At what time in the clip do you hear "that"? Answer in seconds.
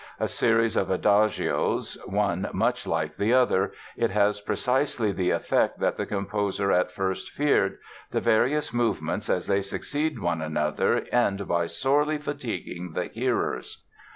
5.79-5.95